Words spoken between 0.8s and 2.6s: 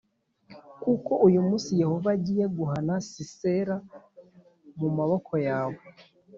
kuko uyu munsi Yehova agiye